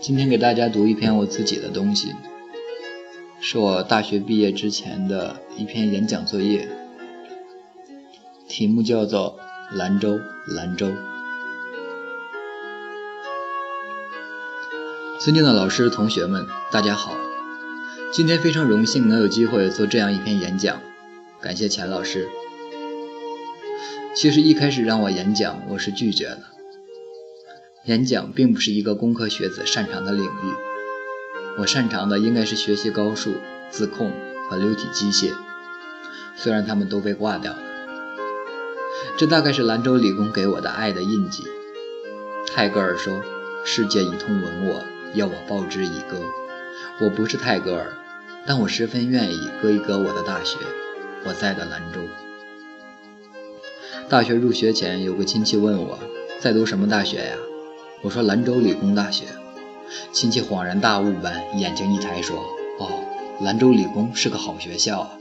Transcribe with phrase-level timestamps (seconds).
[0.00, 2.14] 今天给大家读一篇我自己的东西，
[3.38, 6.66] 是我大学毕业之前的一篇演讲作业，
[8.48, 9.38] 题目叫做
[9.76, 10.18] 《兰州，
[10.56, 10.86] 兰州》。
[15.18, 17.14] 尊敬的老师、同学们，大家好！
[18.10, 20.80] 今天非常荣幸能有机会做这样一篇演讲，
[21.42, 22.26] 感谢钱老师。
[24.14, 26.42] 其实一开始让我演讲，我是拒绝的。
[27.84, 30.54] 演讲并不是一个工科学子擅长的领域，
[31.58, 33.32] 我擅长的应该是学习高数、
[33.70, 34.12] 自控
[34.48, 35.32] 和流体机械，
[36.36, 37.58] 虽然他们都被挂掉了。
[39.16, 41.42] 这大概是兰州理工给我的爱的印记。
[42.52, 43.22] 泰戈尔说
[43.64, 44.84] ：“世界一通吻我，
[45.14, 46.18] 要我报之以歌。”
[47.00, 47.96] 我不是泰戈尔，
[48.46, 50.58] 但我十分愿意歌一歌我的大学，
[51.24, 52.00] 我在的兰州。
[54.10, 55.98] 大学入学前，有个亲戚问我
[56.38, 57.36] 在读什么大学呀？
[58.02, 59.26] 我说兰州理工大学，
[60.10, 62.38] 亲戚恍然大悟般，眼睛一抬说
[62.80, 62.88] ：“哦，
[63.42, 65.18] 兰州理工是个好学校啊。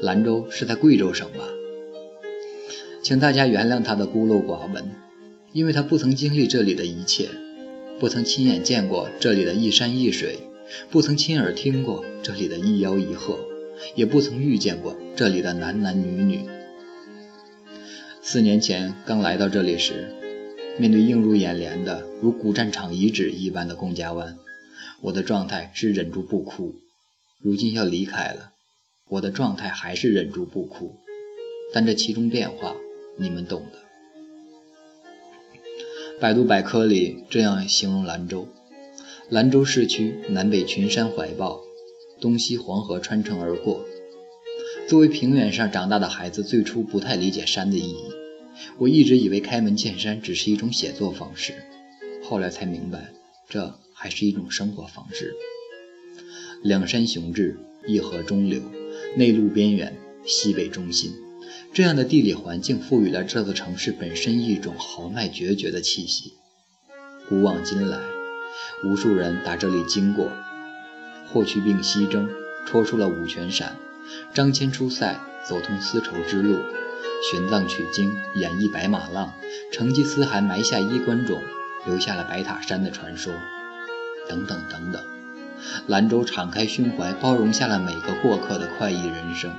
[0.00, 1.48] 兰州是在贵州省吧？”
[3.02, 4.88] 请大家原谅他的孤陋寡闻，
[5.52, 7.28] 因为他不曾经历这里的一切，
[7.98, 10.38] 不曾亲眼见过这里的一山一水，
[10.92, 13.36] 不曾亲耳听过这里的一吆一喝，
[13.96, 16.48] 也不曾遇见过这里的男男女女。
[18.22, 20.21] 四年前刚来到这里时。
[20.78, 24.38] 面对映入眼帘的如古战场遗址一般的龚家湾，
[25.02, 26.74] 我的状态是忍住不哭。
[27.40, 28.52] 如今要离开了，
[29.08, 30.96] 我的状态还是忍住不哭。
[31.74, 32.74] 但这其中变化，
[33.18, 33.78] 你们懂的。
[36.18, 38.48] 百度百科里这样形容兰州：
[39.28, 41.60] 兰州市区南北群山怀抱，
[42.20, 43.84] 东西黄河穿城而过。
[44.88, 48.21] 作为平原上长大的孩子，最初不太理解山的意义。
[48.78, 51.54] 我一直以为开门见山只是一种写作方式，
[52.22, 53.12] 后来才明白，
[53.48, 55.34] 这还是一种生活方式。
[56.62, 58.62] 两山雄峙，一河中流，
[59.16, 61.12] 内陆边缘，西北中心，
[61.72, 66.34] 这样的地理环境赋予了这座城市本身一种豪迈决绝的气息。
[67.28, 67.98] 古往今来，
[68.84, 70.30] 无数人打这里经过，
[71.26, 72.28] 霍去病西征，
[72.66, 73.76] 戳出了五泉山；
[74.34, 76.58] 张骞出塞，走通丝绸之路。
[77.30, 79.32] 玄奘取经，演绎白马浪；
[79.70, 81.38] 成吉思汗埋下衣冠冢，
[81.86, 83.32] 留下了白塔山的传说，
[84.28, 85.00] 等等等等。
[85.86, 89.52] 兰州敞开胸怀，包容下了每个过客的快意人生。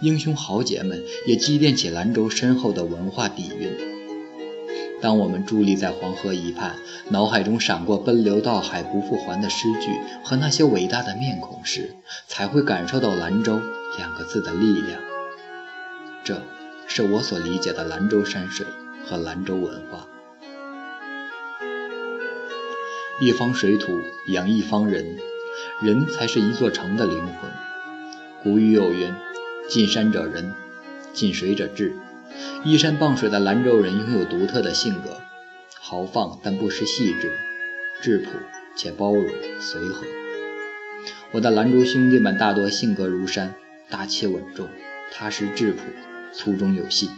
[0.00, 3.76] 英雄豪杰们也积淀起兰州深厚的文化底蕴。
[5.02, 6.76] 当我们伫立在黄河一畔，
[7.10, 9.90] 脑海中闪过“奔流到海不复还”的诗句
[10.24, 11.94] 和那些伟大的面孔时，
[12.26, 13.60] 才会感受到“兰州”
[13.98, 14.98] 两个字的力量。
[16.24, 16.40] 这。
[16.86, 18.66] 是我所理解的兰州山水
[19.04, 20.06] 和兰州文化。
[23.20, 25.16] 一方水土养一方人，
[25.80, 27.50] 人才是一座城的灵魂。
[28.42, 29.14] 古语有云
[29.68, 30.52] ：“近山者仁，
[31.12, 31.94] 近水者智。”
[32.64, 35.20] 依山傍水的兰州人拥有独特的性格，
[35.78, 37.38] 豪放但不失细致，
[38.02, 38.30] 质朴
[38.76, 39.26] 且包容
[39.60, 40.04] 随和。
[41.30, 43.54] 我的兰州兄弟们大多性格如山，
[43.88, 44.68] 大气稳重，
[45.12, 45.82] 踏实质朴。
[46.36, 47.08] 粗中有细，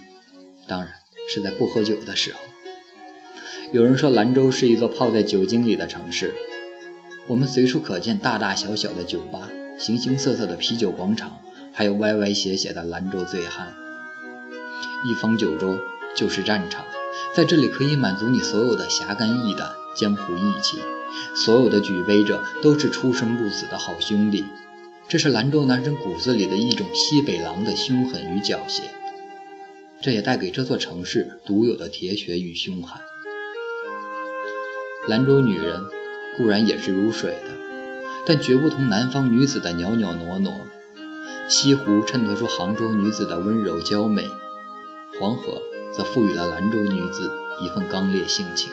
[0.67, 0.91] 当然
[1.29, 2.39] 是在不喝酒的时候。
[3.73, 6.35] 有人说兰州是一座泡在酒精里的城市，
[7.27, 11.41] 我们随处可见大大小小的酒吧、形形色色的啤酒广场，
[11.73, 13.75] 还有歪歪斜斜的兰州醉汉。
[15.05, 15.79] 一方九州
[16.15, 16.85] 就是战场，
[17.35, 20.79] 在这里可以满足你所有的侠肝义胆、江湖义气。
[21.35, 24.45] 所有的举杯者都是出生入死的好兄弟，
[25.09, 28.83] 这是兰州男人骨子里的一种西北狼的凶狠与狡黠。
[30.03, 33.01] 这也带给这座城市独有的铁血与凶悍。
[35.09, 35.83] 兰州女人
[36.37, 37.51] 固然也是如水的，
[38.27, 40.51] 但绝不同南方女子的袅袅娜娜。
[41.49, 44.29] 西湖衬托出杭州女子的温柔娇美，
[45.19, 45.63] 黄河
[45.93, 47.31] 则赋予了兰州女子
[47.63, 48.73] 一份刚烈性情。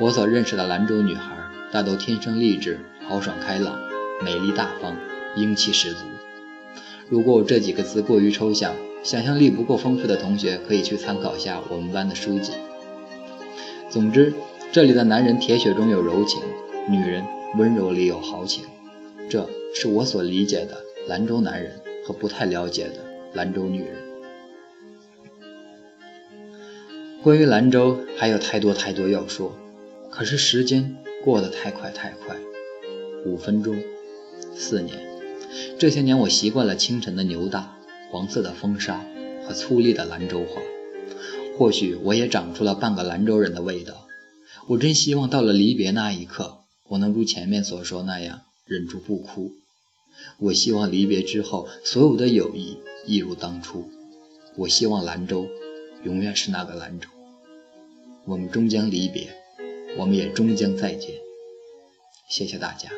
[0.00, 1.36] 我所认识的兰州女孩，
[1.70, 3.78] 大都天生丽质、豪爽开朗、
[4.24, 4.96] 美丽大方、
[5.36, 6.00] 英气十足。
[7.08, 12.52] 如果我这几个字过于抽象，想象力不够丰富的同学可以去参考一下我们班的书籍。
[13.90, 14.32] 总之，
[14.70, 16.40] 这里的男人铁血中有柔情，
[16.88, 17.24] 女人
[17.58, 18.64] 温柔里有豪情，
[19.28, 20.78] 这是我所理解的
[21.08, 22.94] 兰州男人和不太了解的
[23.34, 23.96] 兰州女人。
[27.22, 29.52] 关于兰州还有太多太多要说，
[30.10, 32.36] 可是时间过得太快太快，
[33.26, 33.76] 五分钟，
[34.54, 34.96] 四年，
[35.76, 37.78] 这些年我习惯了清晨的牛大。
[38.12, 39.02] 黄色的风沙
[39.42, 40.60] 和粗粝的兰州话，
[41.56, 44.06] 或许我也长出了半个兰州人的味道。
[44.68, 49.52] 我真希望到了离别那一刻，我能如前面所说那样忍住不哭。
[50.38, 52.76] 我希望离别之后，所有的友谊
[53.06, 53.90] 一如当初。
[54.56, 55.48] 我希望兰州
[56.04, 57.08] 永远是那个兰州。
[58.26, 59.34] 我们终将离别，
[59.96, 61.14] 我们也终将再见。
[62.28, 62.90] 谢谢大家。